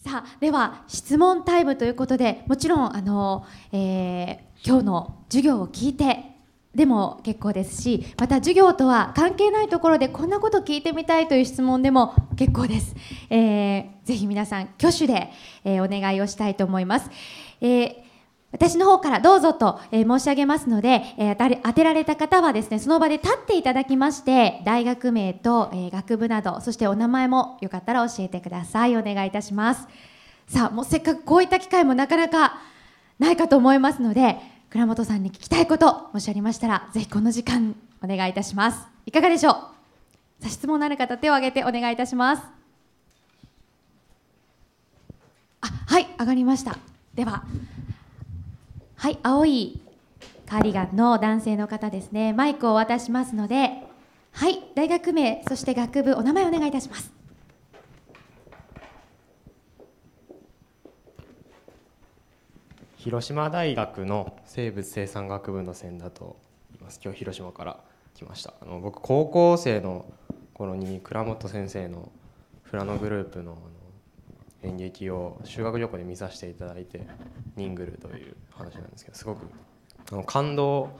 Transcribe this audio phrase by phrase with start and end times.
[0.00, 6.24] さあでは質問タイムということでもちろんあの、えー、今日の授業を聞いて
[6.74, 12.94] でも結構ですしまた授業とは関係ないところでこんなこと聞いてみたいという質問でも結構です、
[13.28, 15.30] えー、ぜひ皆さん挙手で、
[15.64, 17.10] えー、お願いをしたいと思います、
[17.60, 18.09] えー
[18.52, 28.96] 私の方からどうぞと、え、申し上げますので、え、当てられた方はですねその場で立っていただきまして大学名と、え、学部などそしてお名前もよかったら教えてください。
[28.96, 29.86] お願いいたします。
[30.48, 32.58] さあもうせっかくこういった機会もなかなか
[33.20, 34.36] ないかと思いますので
[34.70, 38.84] 倉本さんに聞きたいこともしありましたらぜひこの時間お願いいたします。
[39.06, 39.52] いかがでしょう？
[39.52, 39.68] さ
[40.46, 42.42] あ質問のある方手を挙げてお願いいたします。
[45.60, 46.76] あはい上がりました。
[47.14, 47.44] では
[49.00, 49.80] はい青い
[50.44, 52.34] カーディガンの男性の方ですね。
[52.34, 53.70] マイクを渡しますので
[54.30, 57.10] はい大学名そして学部お名前お願いいたします。
[62.98, 66.36] 広島大学の生物生産学部の千田と
[66.72, 67.00] 言います。
[67.02, 67.80] 今日広島から
[68.14, 68.52] 来ました。
[68.60, 70.04] あの僕高校生の
[70.52, 72.12] 頃に倉本先生の
[72.64, 73.56] フラノグループの
[74.62, 77.06] 演劇を修学旅行で見させていただいて
[77.56, 79.46] 「ニングル」という話なんですけどすごく
[80.12, 80.90] あの感動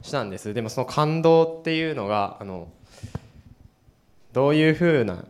[0.00, 2.68] したんですでもその感動っていうのがあの
[4.32, 5.24] どういうふうな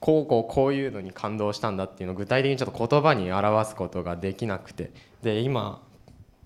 [0.00, 4.90] こうこうこういうのに感動したんだっていうのを具体的にちょっと言葉に表すことができなくて
[5.22, 5.82] で今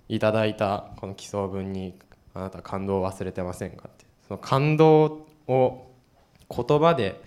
[0.07, 1.93] いただいたこの基礎文に
[2.33, 5.85] 「あなた感動を忘れてませんか?」ってその感動を
[6.49, 7.21] 言葉で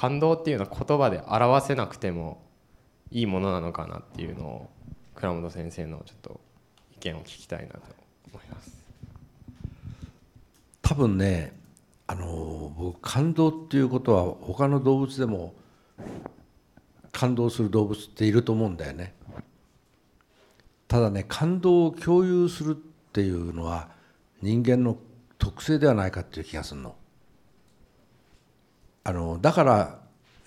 [0.00, 2.40] 感動っていうのは言葉で表せなくても
[3.10, 4.70] いいものなのかなっていうのを
[5.14, 6.40] 倉本先生のちょっと
[6.96, 7.80] 意見を聞きたいなと
[8.32, 8.82] 思います。
[10.80, 11.52] 多分ね
[12.06, 15.52] あの僕感動っていうことは他の動物でも
[17.12, 19.12] 感動する動物っていると思うんだよね。
[20.88, 22.74] ただね感動を共有するっ
[23.12, 23.90] ていうのは
[24.40, 24.96] 人間の
[25.36, 26.94] 特性ではないかっていう気がするの。
[29.02, 29.98] あのだから、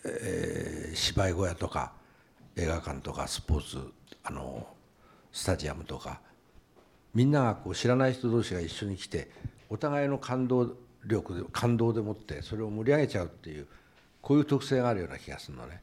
[0.06, 1.94] えー、芝居小屋とか
[2.56, 3.92] 映画館とかスポーツ
[4.24, 4.68] あの
[5.32, 6.22] スタジアムとか
[7.14, 9.30] みんながこう知らない人同士が一緒に来て
[9.70, 10.76] お互いの感動
[11.06, 13.68] 力で感動でもってそれを盛り上げちゃうっていう
[14.22, 15.82] こういう特性があるような気がするのね。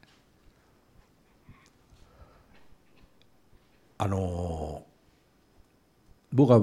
[3.99, 4.83] あの
[6.33, 6.61] 僕は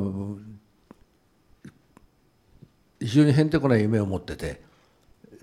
[3.00, 4.67] 非常にへんてこな夢を持ってて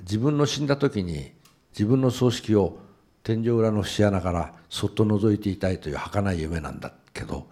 [0.04, 1.32] 自分の死んだ時に
[1.72, 2.78] 自分の葬式を
[3.22, 7.46] 天井裏の節穴からそっと覗いていたいという儚い夢なんだけど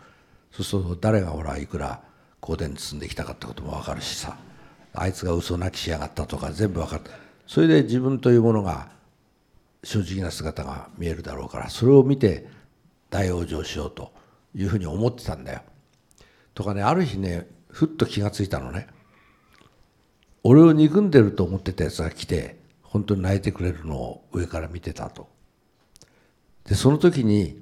[0.50, 2.02] そうすると誰がほらいくら
[2.42, 4.36] 香典積んできたかってことも分かるしさ
[4.94, 7.02] あいつが嘘泣きしやがったとか全部分かる
[7.46, 8.90] それで自分というものが
[9.82, 12.46] 正直な姿が見えるだろうからそれを見て
[13.08, 14.12] 大往生しようと
[14.54, 15.60] いうふうに思ってたんだよ。
[16.54, 18.86] とかねある日ねふっと気がついたのね。
[20.44, 25.28] 俺を憎んでると思ってたやつが来て本当に泣いてくれるのを上から見てたと。
[26.64, 27.60] でその時に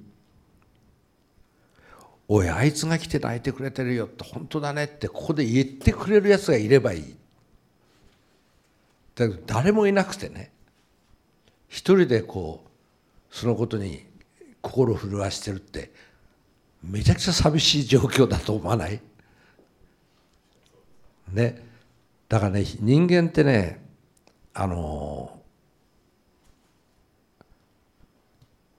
[2.28, 7.16] 「おいあいつが来て泣いてくれてるよ」って本当だねってここで言ってくれるやつがいればいい。
[9.14, 10.50] だけど誰もいなくてね
[11.68, 14.06] 一人でこうそのことに
[14.62, 15.92] 心震わしてるって
[16.82, 19.00] めちゃくちゃ寂しい状況だと思わない？
[21.32, 21.69] ね
[22.30, 23.84] だからね人間ってね
[24.54, 25.42] あの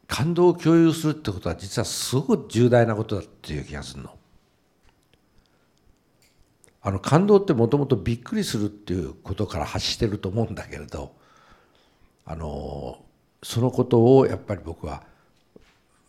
[0.07, 4.17] 感動を共有するってことは実はすごく重大なことだっていう気がするの。
[6.81, 11.13] あの感動ってもともとびっくりするっていうことから発してると思うんだけれど
[12.25, 13.03] あの
[13.43, 15.03] そのことをやっぱり僕は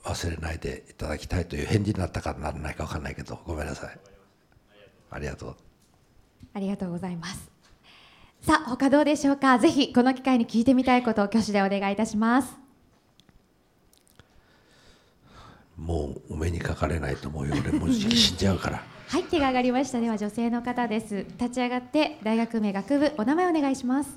[0.05, 3.99] 忘れないでいただきたいという返事になったかならないか分かんないけどごめんなさい
[5.11, 5.72] ありがとう。
[6.55, 7.51] ありがとうございます。
[8.41, 9.59] さあ他どうでしょうか？
[9.59, 12.57] ぜひこの機会に聞いてみたいことを挙手でお願いいたします。
[15.77, 17.55] もうお目にかかれないと思うよ。
[17.59, 18.83] 俺もうじき死んじゃうから。
[19.09, 20.01] はい手が上がりました。
[20.01, 21.25] では女性の方です。
[21.39, 24.17] 立ち上がって大学名学部お名前お願いします。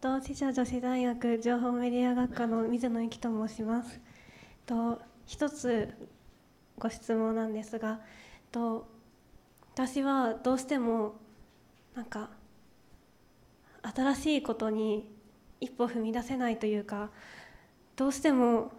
[0.00, 4.00] 同志社女子大学情報メディア学科の水野由紀と申します。
[4.66, 5.88] と一つ
[6.82, 8.00] ご質問なんですが
[8.50, 8.88] と
[9.72, 11.14] 私はどうしても
[11.94, 12.28] なんか
[13.94, 15.08] 新しいことに
[15.60, 17.10] 一歩踏み出せないというか
[17.94, 18.72] どうしても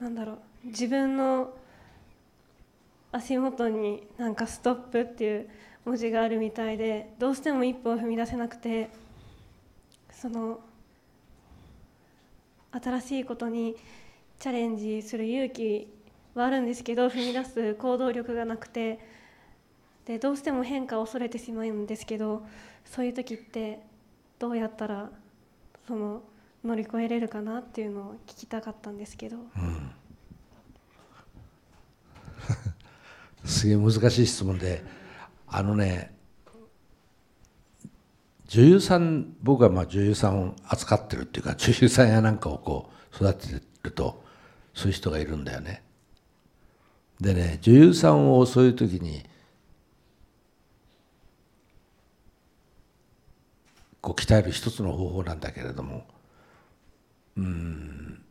[0.00, 1.52] なんだろう自分の
[3.12, 5.50] 足元になんかストップっていう
[5.84, 8.88] 文字があるみたいでどうしても一歩を踏み出せなくて
[10.10, 10.60] その
[12.72, 13.76] 新しいことに
[14.38, 15.97] チャレンジする勇気
[16.38, 18.98] はあるんですけど踏み出す行動力がなくて
[20.06, 22.46] でどうしても変化を恐れてしまうんですけど
[22.84, 23.80] そういう時って
[24.38, 25.10] どうやったら
[25.86, 26.22] その
[26.64, 29.36] 乗り越えれるかなっていうのを聞きたかったんですけど。
[33.44, 34.82] すげえ難しい質問で
[35.46, 36.14] あのね
[38.46, 44.24] 女優さん僕はまあ女優さんを扱ってるっていうか女優さんやなんかをこう育ててると
[44.74, 45.82] そういう人がいるんだよね。
[47.20, 49.24] でね女優さんをそういう時に
[54.00, 56.06] こう鍛える一つの方法なんだけれども
[57.36, 58.22] うん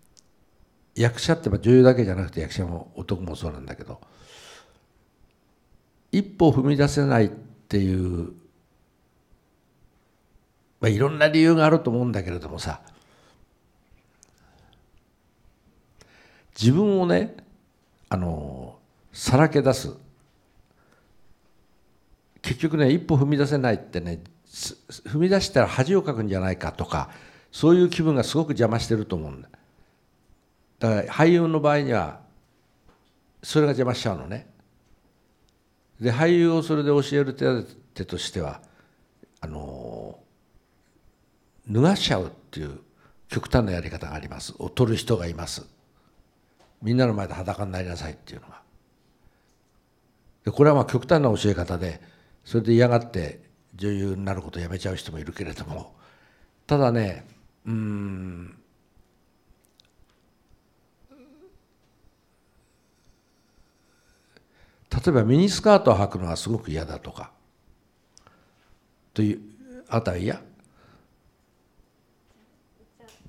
[0.96, 4.00] 役者ってまあ女優だけじゃなくて役者も男もそうなんだけど
[6.12, 8.32] 一歩踏み出せないっていう、
[10.80, 12.82] まあ、いろんな理由があると思うんだけれどもさ
[16.60, 17.36] 自分をね
[18.10, 18.77] あの
[19.12, 19.94] さらけ出す。
[22.42, 27.10] 結局ね一歩踏み出せないってね踏み出したら恥をかくんじゃないかとか
[27.52, 29.50] そういう気分がすごく邪魔してると思うんだ。
[30.80, 32.22] だから俳優の場合には
[33.44, 34.48] それが邪魔しちゃうのね。
[36.00, 37.46] で俳優をそれで教える手
[37.96, 38.62] 当としては
[39.42, 40.20] あの
[41.70, 42.80] 脱がしちゃうっていう
[43.28, 44.54] 極端なやり方があります。
[44.60, 45.66] を取る人がいます。
[46.82, 48.57] みんなの前で裸になりなさいっていうのが。
[50.48, 52.00] でこれはまあ極端な教え方で
[52.46, 53.42] それで嫌がって
[53.76, 55.94] 女優になることをやめちゃう人もいるけれども。
[56.66, 57.28] ただね
[57.66, 58.58] うん
[64.90, 67.32] 例えばミニスカートを履くのはすごく嫌だとか
[69.14, 69.42] という
[69.90, 70.42] あなたは嫌？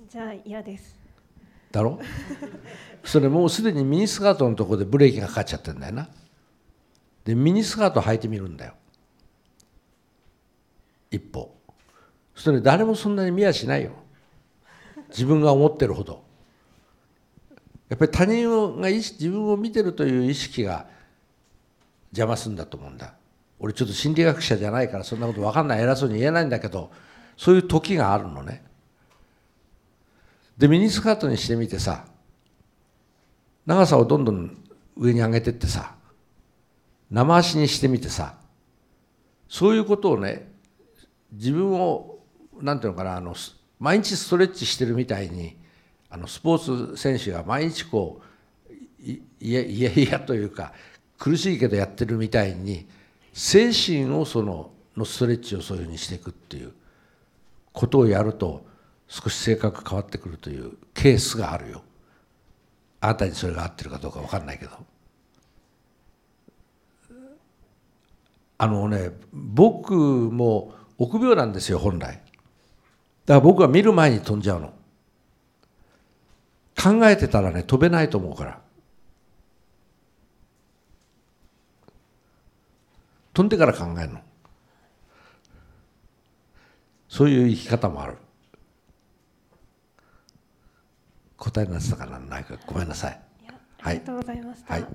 [0.09, 0.97] じゃあ嫌です。
[1.73, 1.99] だろ？
[3.03, 6.09] それもうすでにミニスカートのところでブレーキがかかっちゃってるんだよな
[7.28, 8.72] でミニスカート履いてみるんだよ。
[11.10, 11.54] 一歩。
[12.34, 13.90] それ誰もそんなに見やしないよ。
[15.10, 16.25] 自分が思ってるほど。
[17.90, 20.86] やっぱり他人が自分を見てるという意識が
[22.12, 23.12] 邪魔すんだと思うんだ。
[23.58, 25.82] 俺ちょっと心理学者じゃないからそんなこと分かんない。
[25.82, 26.90] 偉そうに言えないんだけど
[27.36, 28.64] そういう時があるのね。
[30.56, 32.06] でミニスカートにしてみてさ
[33.66, 34.56] 長さをどんどん
[34.96, 35.98] 上に上げてってさ
[37.10, 38.37] 生足にしてみてさ
[39.49, 40.52] そういうことをね
[41.32, 42.19] 自分を
[42.60, 43.34] なんていうのかなあの
[43.78, 45.56] 毎日ストレッチしてるみたいに
[46.10, 50.72] あのスポーツ選手が毎日こういやいやいやというか
[51.19, 52.87] 苦しいけどやってるみたいに
[53.32, 56.72] 精神をそののストレッチをそういうふうにしていくっていう
[57.72, 58.66] ことをやると
[59.06, 61.82] 少し性格変わってくるというケースがあるよ。
[63.00, 64.72] あなたにそれが合ってるかどうか分かんないけど。
[68.59, 72.20] あのね僕も臆病なんですよ本来。
[73.26, 74.73] だから僕は見る前に飛んじゃうの。
[76.81, 78.61] 考えてたらね飛べないと思うから。
[83.32, 84.21] 飛んでから考えるの。
[87.09, 88.17] そういう生き方もある。
[91.37, 92.57] 答えになってたかなないか。
[92.66, 93.28] ごめんなさい。
[93.83, 94.87] ありがとうございました、はい、あ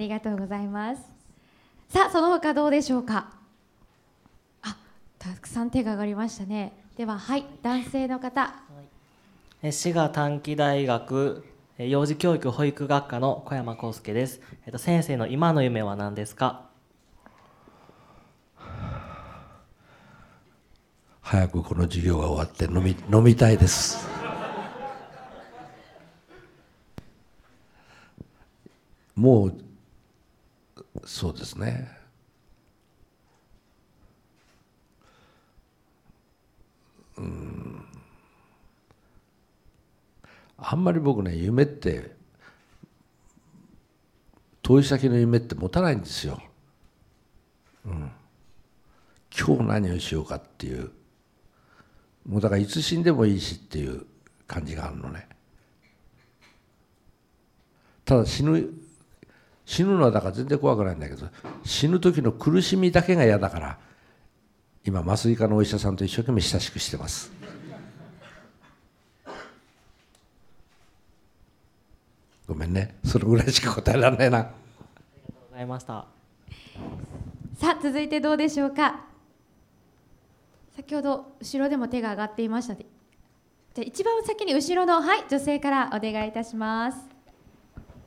[0.00, 1.13] りがとうございます
[1.88, 3.30] さあその他どうでしょうか？
[4.62, 4.76] あ
[5.18, 6.72] たくさん手が挙がりましたね。
[6.96, 8.52] でははい男性の方。
[9.62, 11.44] え滋賀短期大学
[11.78, 16.62] え幼児教育保育学科の小山康介です、えっと、先生の今の夢は何ですか？
[21.20, 24.06] 早くこの授業が終わって飲み飲みたいです。
[29.16, 29.54] もう
[31.04, 31.90] そうですね。
[37.16, 37.84] うん。
[40.56, 42.12] あんまり僕ね夢って
[44.62, 46.40] 遠い先の夢って持たないんですよ、
[47.84, 48.10] うん、
[49.36, 50.90] 今日何をしようかっていう。
[52.26, 54.06] もうだからいつ死んでもいいしっていう
[54.46, 55.28] 感じがあるのね。
[58.06, 58.70] ただ死ぬ
[59.66, 61.26] 死ぬのはだから全然怖くないんだけど
[61.64, 63.78] 死ぬ時の苦しみだけが嫌だから
[64.84, 67.32] 今麻酔科のお医者さんと一生懸命親しくしてます。
[72.46, 72.96] ごめんね。
[73.02, 74.38] それぐらいしか答えられないな。
[74.38, 76.04] ありがとうございました。
[77.58, 79.06] さあ続いてどうでしょうか？
[80.76, 82.74] 先ほど後ろでも手が上がっていました。
[82.74, 82.84] で
[83.72, 87.13] じゃあ一番先に後ろのはい女性からお願いいたします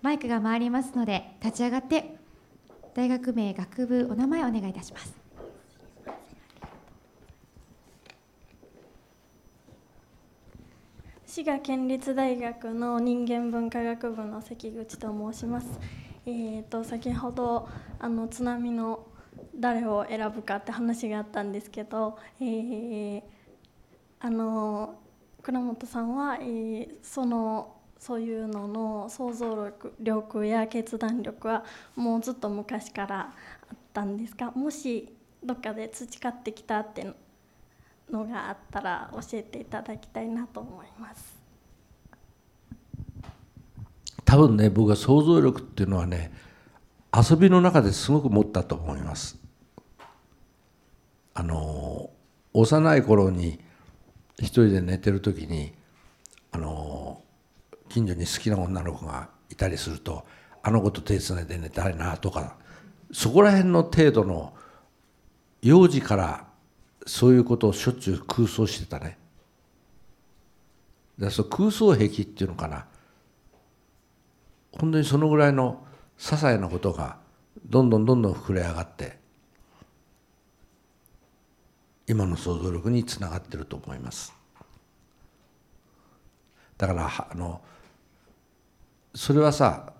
[0.07, 2.15] マイクが回りますので立ち上がって
[2.95, 5.13] 大学名学部お名前お願いいたします
[11.25, 15.67] 滋賀県立大学の人間文化学部の関口と申します。
[16.25, 17.67] えー、と先ほど
[17.99, 19.05] あの津波の
[19.57, 23.21] 誰を選ぶかって話があったんですけど、えー、
[24.21, 25.01] あの
[25.43, 31.63] 倉本さんは、えー、そのそういうのの想像力や決断力は
[31.95, 33.19] もうずっと昔から
[33.69, 35.13] あったんですがもし
[35.43, 37.11] どっかで培ってきたって
[38.11, 41.37] のがあったら教えていただきたいなと思います。
[44.23, 46.31] 多分ね僕は想像力っていうのはね
[47.15, 49.37] 遊びの中ですごく持ったと思います。
[51.33, 52.09] あの
[52.53, 53.59] 幼い頃に
[54.39, 55.73] 一人で寝てる時に
[56.51, 57.21] あの
[57.89, 60.25] 近所に好きな女の子がいたりすると
[60.61, 62.57] あの子と手つないで寝たいなとか
[63.11, 64.53] そこら辺の程度の
[65.61, 66.47] 幼児から
[67.05, 69.17] そういうことをしょっちゅう空想してたね。
[71.17, 72.85] だその空想癖っていうのかな。
[74.73, 75.85] 本当にそのぐらいの
[76.17, 77.17] 些細なことが
[77.65, 79.17] どんどんどんどん膨れ上がって
[82.05, 84.33] 今の想像力につながってると思います。
[86.77, 87.61] だからあの
[89.17, 89.93] それはさ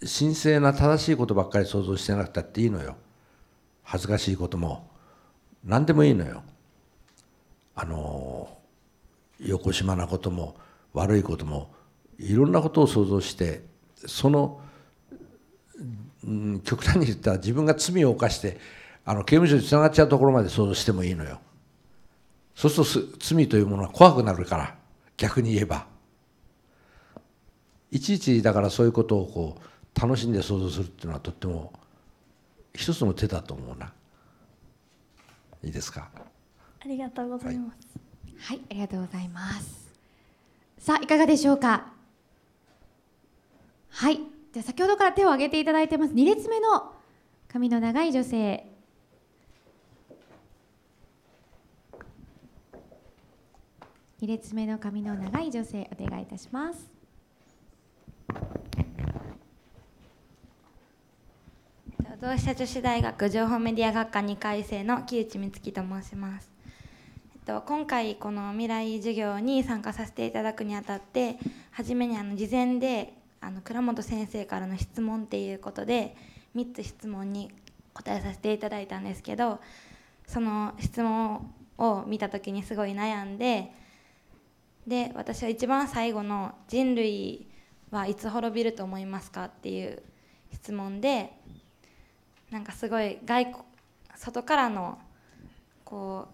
[0.00, 2.96] 神聖な正しいことばっかり想像してなくたっていいのよ。
[3.84, 4.90] 恥ずかしいことも
[5.64, 6.42] 何でもいいのよ。
[7.76, 8.58] あの
[9.38, 10.56] 横島なことも
[10.92, 11.72] 悪いことも
[12.18, 13.62] いろんなことを想像して
[13.94, 14.60] その、
[16.24, 18.58] うん、極端に言ったら自分が罪を犯して
[19.04, 21.38] あの刑務所につながっちゃうところまで想像してもいいのよ。
[22.56, 24.74] そうすると罪というものは怖くなるから
[25.16, 25.91] 逆に言えば。
[27.92, 31.72] いちいちだからそういうことをこう楽しんで想像するっていうのはとっても
[32.74, 33.92] 一つの手だと思うな。
[35.62, 36.08] いいですか？
[36.84, 37.76] ありがとうございます。
[38.38, 39.92] はい、はい、ありがとうございます。
[40.78, 41.92] さあいかがでしょうか？
[43.90, 44.16] はい。
[44.52, 46.14] じゃあ先ほどから手を挙げていただいてます。
[46.14, 46.92] 2列目の
[47.48, 48.66] 髪の長い女性。
[54.22, 56.91] 2列目の髪の長い女性お願いいたします
[62.22, 66.52] 同志社女子大学情報メディア学科2回生の木内美月と申します、
[67.34, 71.36] えっと、今回この未来授業に参加させていただくにあたって
[71.72, 76.14] 初めにあの事前であの倉本先生からの質問っていうことで
[76.54, 77.50] 3つ質問に
[77.92, 79.58] 答えさせていただいたんですけど
[80.28, 83.72] その質問を見た時にすごい悩んで
[84.86, 87.48] で私は一番最後の「人類
[87.90, 90.04] はいつ滅びると思いますか?」っていう
[90.52, 91.32] 質問で
[92.52, 93.56] なんかすごい外
[94.14, 94.98] 外からの
[95.84, 96.28] こ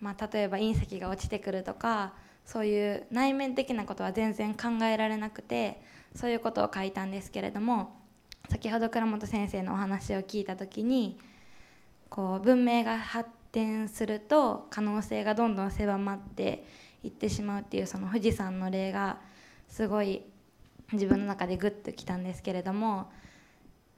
[0.00, 2.12] う、まあ、例えば隕石が落ちてくるとか
[2.44, 5.80] そういう内面的なことは全然考えられなくて
[6.14, 7.96] そういうことを書いたんですけれども
[8.50, 11.18] 先ほど倉本先生のお話を聞いた時に
[12.10, 16.66] こう文明が発展すると可能性がどんどん狭まって
[17.02, 19.18] いってしまうっていうその富士山の例が
[19.68, 20.22] すごい
[20.92, 23.10] 自分の中でグッときたんですけれども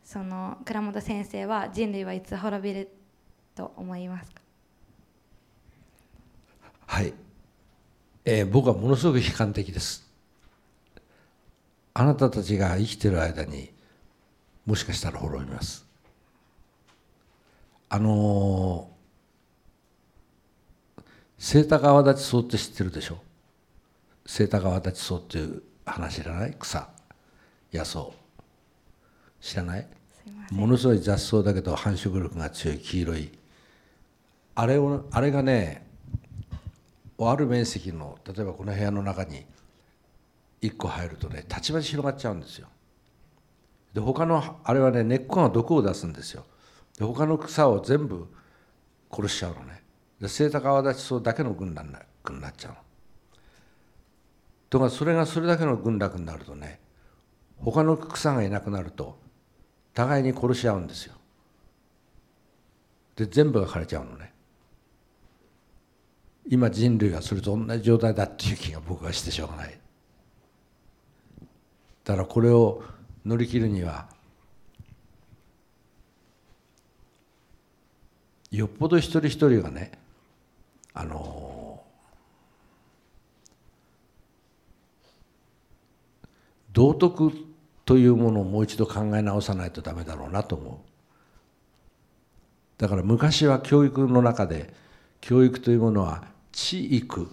[0.04, 2.90] その倉本先生は人類はいつ滅びる
[3.54, 4.40] と思いますか？
[6.86, 7.14] はい、
[8.24, 10.06] えー、僕はものすごく悲観的です。
[11.94, 13.72] あなたたちが生きてる間に
[14.66, 15.86] もしかしたら滅びます。
[17.88, 18.90] あの、
[21.38, 23.18] セータ川立ち草って知ってるでしょ？
[24.26, 26.54] セータ川立ち草っていう話知らない？
[26.58, 26.88] 草。
[27.72, 28.12] 野草。
[29.44, 29.86] 知らない？
[30.50, 33.30] ものすごい雑草だけど繁殖力が強い黄色い。
[34.54, 35.86] あれをあれがね
[37.20, 39.44] ある面積の例えばこの部屋の中に
[40.62, 42.68] 1個入るとねたちまち広がっちゃうんですよ。
[43.92, 46.46] で他のあれはね根っこが毒を出すんですよ。
[46.98, 48.26] で他の草を全部
[49.12, 49.82] 殺しちゃうのね。
[50.22, 51.92] でセイタカアワダチソウだけの軍団に
[52.40, 52.78] なっちゃうの。
[54.70, 56.80] とかそれがそれだけの軍楽になるとね
[57.58, 59.22] 他の草がいなくなると
[59.94, 61.14] 互いに殺し合うんですよ。
[63.16, 64.32] で全部が枯れちゃうのね。
[66.46, 69.78] 今人類がそれと同じ状態だっていう気が僕はしてしょうがない。
[72.04, 72.82] だからこれを
[73.24, 74.08] 乗り切るには
[78.50, 79.92] よっぽど一人一人がね
[80.92, 81.82] あの
[86.72, 87.32] 道徳
[87.84, 90.74] というものをもう一度考え直さないとダメだろうなと思う。
[92.78, 94.72] だから昔は教育の中で
[95.20, 97.30] 教育というものは知育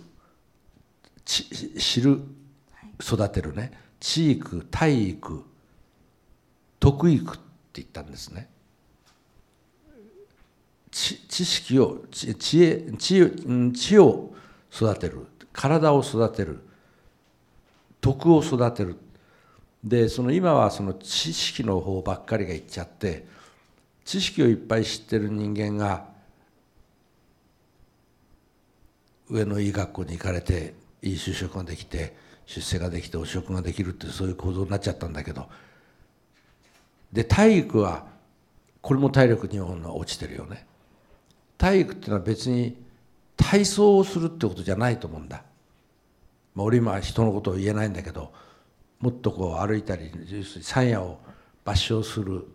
[1.26, 2.22] 知る
[3.02, 3.72] 育てるね。
[4.00, 5.44] 知育体育
[6.80, 7.42] 徳育って
[7.76, 8.50] 言ったんですね。
[10.92, 13.32] 知識を知知恵知
[13.74, 14.34] 知を
[14.74, 15.26] 育てる。
[15.54, 16.60] 体を育てる。
[18.02, 18.98] 徳を育てる。
[19.84, 23.26] でその今はその知識の方ばっかりがいっちゃって
[24.06, 26.06] 知識をいっぱい知ってる人間が
[29.30, 35.48] 上のいい学校に行かれていい就職ができて出世ができてお職ができるってそういう構造になっちゃったんだけど
[37.12, 38.06] で体育は
[38.82, 40.66] これも体力日本は落ちてるよね。
[41.58, 42.76] 体育っていうのは別に
[43.38, 45.44] 体操をするってことじゃないと思うんだ、
[46.56, 48.34] まあ、俺今人のことを言えないんだけど
[49.02, 50.12] もっとこう歩いたり
[50.62, 51.20] 山野を
[51.66, 52.48] 抜傷する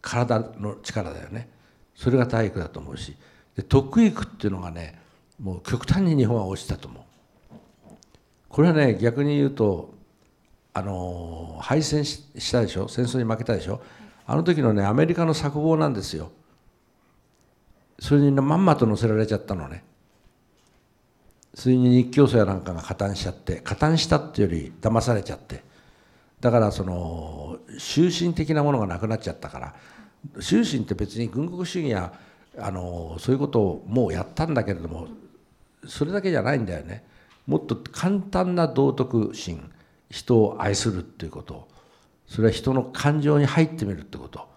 [0.00, 1.48] 体の力だよね。
[1.94, 3.16] それが体育だと思うし。
[3.56, 5.00] で徳育っていうのがね
[5.42, 7.02] もう極端に日本は落ちたと思う。
[8.48, 9.94] これはね逆に言うと
[10.74, 12.86] あの敗戦したでしょ？
[12.88, 13.80] 戦争に負けたでしょ？
[14.26, 16.30] あの時のねアメリカの策謀なんですよ。
[17.98, 19.82] それにまんまと乗せられちゃったのね。
[21.54, 25.66] それに日教組やなんかが加担しちゃって加担したっていうより騙されちゃって。
[26.40, 29.74] だからその終身的なものがなくなっちゃったから
[30.40, 32.12] 終身って別に軍国主義や
[32.58, 35.08] あのそういうことをもうやったんだけれども
[35.86, 37.04] それだけじゃないんだよね。
[37.46, 39.70] もっと簡単な道徳心
[40.10, 41.68] 人を愛するっていうこと。
[42.26, 44.48] それは人の感情に入ってみるってこと。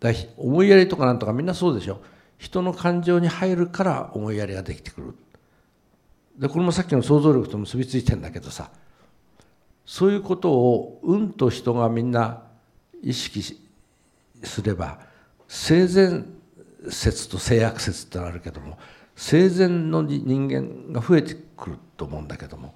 [0.00, 2.02] だ思いやりとかなんとかみんなそうでしょ。
[2.36, 5.14] 人の感情に入るから思いやりができてくる。
[6.36, 8.70] でこれもさっきの想像力と結びついてんだけどさ
[9.88, 12.42] そういうことをうんと人がみんな
[13.02, 13.58] 意識
[14.44, 14.98] すれば
[15.48, 16.26] 性善
[16.90, 18.78] 説と性悪説ってあるけども
[19.16, 22.74] 生前の人間が増えてくると思うんだけども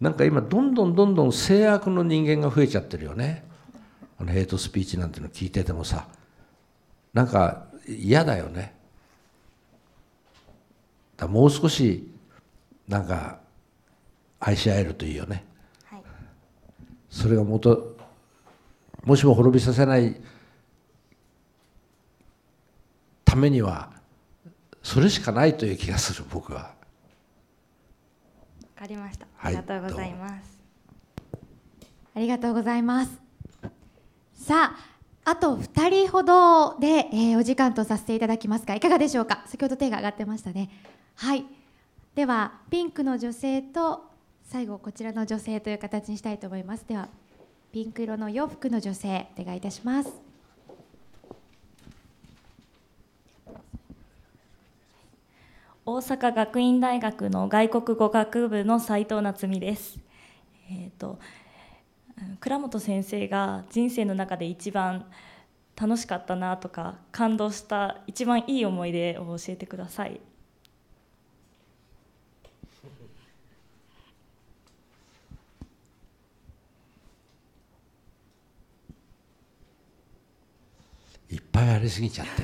[0.00, 3.44] なんか今どんどんどんどん性悪の人間が増えちゃってるよね。
[4.20, 6.06] あのヘイトスピーチなんての聞いててもさ。
[7.12, 8.74] なんか嫌だよね。
[11.16, 12.08] だもう少し
[12.88, 13.40] なんか
[14.40, 15.44] 愛し合えるといいよね、
[17.12, 17.94] それが元
[19.04, 20.16] もしも滅びさせない
[23.22, 23.90] ためには
[24.82, 26.60] それしかないという気がする僕は。
[26.60, 26.74] わ
[28.74, 29.26] かりました。
[29.40, 30.40] ありがとうございます、はい、
[32.16, 33.12] ありがとうございます。
[34.34, 39.44] さああと2人ほどで、えー、お時間とさせていただきますがいかがでしょうか？
[39.46, 40.70] 先ほど手が挙がってましたね。
[41.16, 41.44] はい。
[42.14, 44.11] ではピンクの女性と
[44.52, 47.08] 最後こちらの女性という形にしたいと思いますでは
[47.72, 50.12] ピンク色の洋服の女性お願いいたします
[55.86, 59.98] 大阪学院大学の外国語学部の斉藤夏美です。
[60.70, 61.18] えーと
[62.38, 65.06] 倉本先生が人生の中で一番
[65.80, 70.20] 楽しかったなとか感動した一番いい思い出を教えてください。
[81.62, 82.42] いっぱいありすぎちゃって、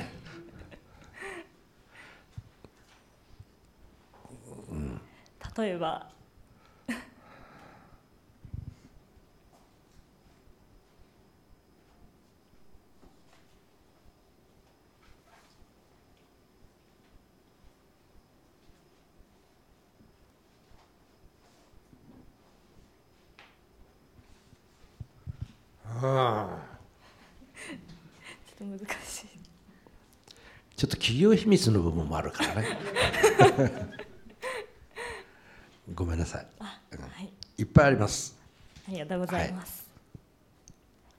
[4.70, 5.00] うん、
[5.56, 6.06] 例えば。
[28.58, 29.07] ちょっと
[30.86, 32.78] 企業秘密の部分もあるからね。
[35.94, 36.68] ごめんなさい、は
[37.22, 38.36] い、いっぱいあります。
[38.86, 39.86] ありがとうございます、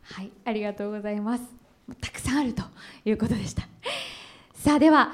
[0.03, 1.43] はい、はい、ありがとうございます。
[1.99, 2.63] たくさんあると
[3.05, 3.67] いうことでした。
[4.53, 5.13] さあでは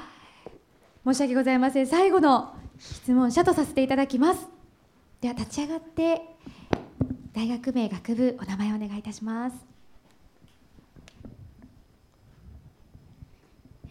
[1.04, 1.86] 申し訳ございません。
[1.86, 4.46] 最後の質問者とさせていただきます。
[5.20, 6.20] では立ち上がって
[7.32, 9.75] 大学名学部お名前をお願いいたします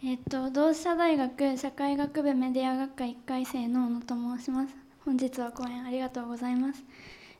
[0.04, 4.74] えっと、同志社大学社会学部メディア学科1回生の小野と申します。
[5.06, 6.84] 本日は講演ありがとうございます。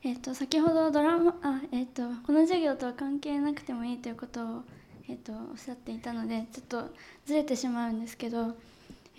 [0.03, 4.63] えっと、先ほどドラマあ、えっと、この授業とは関係なくてもいいということを、
[5.07, 6.89] えっと、おっしゃっていたのでちょっと
[7.27, 8.55] ずれてしまうんですけど、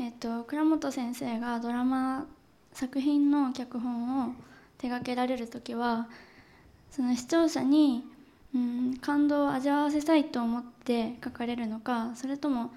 [0.00, 2.26] えっと、倉本先生がドラマ
[2.72, 4.32] 作品の脚本を
[4.78, 6.08] 手掛けられる時は
[6.90, 8.02] その視聴者に、
[8.52, 12.72] うん、感動を味わわせたいと思って書かれるのかそれとも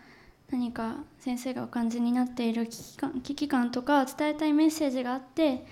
[0.52, 5.66] 何か先生がお感じになっている危機感危機感とか伝えたいメッセージがあって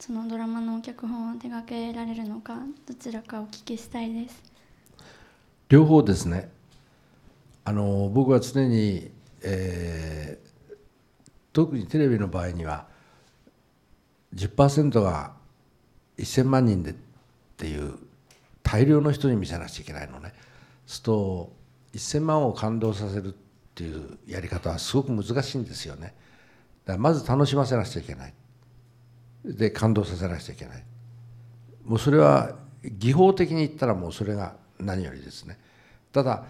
[0.00, 4.42] そのドラマの脚本を手掛けられるのかどちらかお聞きしたいです。
[5.68, 6.50] 両方ですね。
[7.64, 9.10] あの僕は常に、
[9.42, 10.76] えー、
[11.52, 12.88] 特にテレビの場合には
[14.34, 15.34] 10%が
[16.16, 16.94] 1000万人でっ
[17.56, 17.94] ていう
[18.62, 20.32] 大量の人に見せなくちゃいけないのね。
[20.86, 21.52] すると
[21.92, 23.47] 1000万を感動させるって
[23.78, 26.12] ていうやり方はすごく難しいんですよね。
[26.84, 28.34] だからまず楽しませなくちゃいけない。
[29.44, 30.84] で感動させなくちゃいけない。
[31.84, 35.60] もうそれは技法的に言ったらもうそれが何よりですね。
[36.12, 36.42] ただ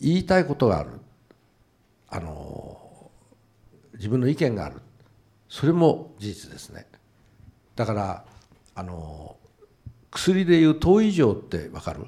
[0.00, 0.90] 言いたいことがある。
[2.08, 3.10] あの
[3.94, 4.76] 自分の意見がある。
[5.48, 6.86] それも事実ですね。
[7.74, 8.24] だから
[8.76, 9.36] あの
[10.12, 12.06] 薬でいう糖以上って分かる？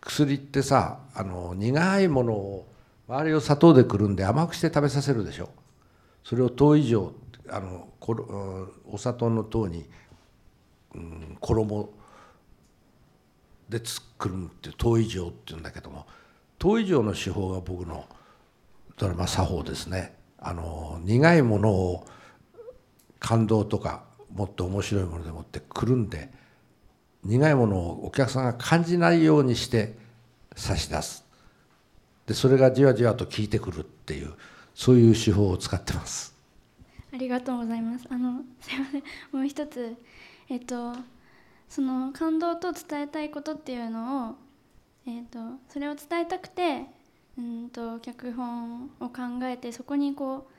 [0.00, 2.71] 薬ってさあの苦いものを
[3.12, 5.50] 周りを砂糖でくるんで甘くして食べさせるでしょ。
[6.24, 7.12] それを糖以上
[7.50, 7.88] あの
[8.86, 9.84] お砂糖の糖に、
[10.94, 11.90] うん、衣
[13.68, 16.06] で作るって糖以上っていうんだけども
[16.58, 18.06] 糖以上の手法が僕の
[18.96, 20.14] ドラマ作法ですね。
[20.38, 22.06] あの苦いものを
[23.20, 26.30] 感動とかもっと面白いものでもってくるんで
[27.24, 29.96] 苦いものをお客さんが感じないようにして
[30.56, 31.21] 差し出す。
[32.26, 34.34] でそれがじわじわと効いてくるっていう
[34.74, 36.34] そういう手法を使ってます。
[37.12, 38.06] ありがとうございます。
[38.08, 39.02] あのすいません。
[39.32, 39.96] もう一つ
[40.48, 40.92] えっと
[41.68, 44.34] その感動と伝えたいことっていうのを、
[45.06, 46.86] えっとそれを伝えたくて
[47.38, 50.52] うんと脚本を考えてそこにこう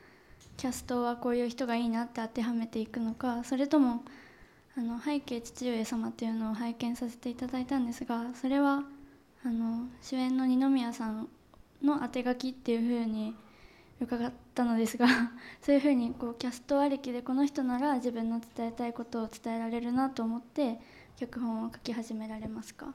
[0.57, 4.03] キャストはこういう人がいいなって当てはめていくのかそれとも
[4.75, 8.83] あの背景父上様っていうのを拝見させていただいたんですがそれは
[9.45, 11.27] あの主演の二宮さん
[11.83, 13.35] の当て書きっていうふうに
[13.99, 15.07] 伺ったのですが
[15.61, 20.79] そういうふうにこうキャストありきでこの人なら自分の伝えたいことを伝えられるなと思って
[21.17, 22.93] 脚本を書き始められますか？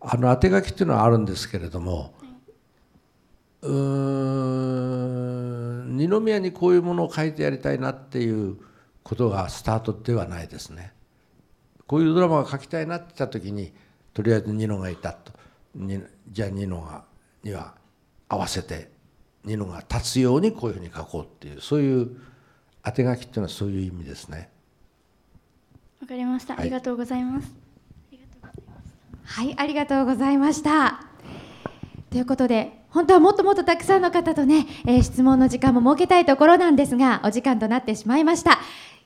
[0.00, 3.72] あの当て書きっていうのはあるんですけれども、はい、う
[5.86, 8.56] ん二宮にこういうものを書いてやりたいなっていう
[9.02, 10.92] ことがスタートではないですね。
[11.86, 13.72] こういうドラマが書きたいなって言った時に
[14.14, 15.32] とりあえずニノがいたと
[16.30, 17.04] じゃあニノが
[17.42, 17.74] には
[18.28, 18.90] 合わせて
[19.44, 22.16] ニノが立つようにこういうふうに書こうっていうそういう
[22.84, 24.50] 当て書きっていうのはそういう意味ですね。
[26.00, 27.50] わかりました、はい、ありがとうございます。
[29.24, 31.04] はい、ありがとうございました。
[32.10, 38.58] ということで、本当はもっともっとたくさんの方とね、えー、質問の時間も設けたいところなんですが、お時間となってしまいました。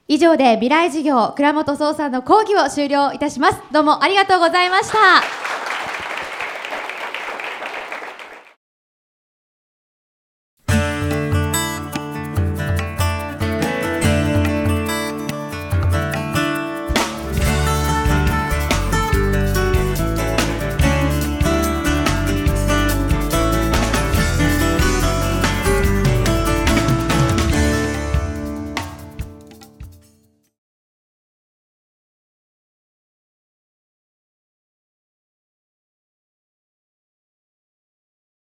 [0.08, 3.60] 以上で未来事業倉本壮さんの講義を終了いたします。
[3.72, 5.43] どうもありがとうございました。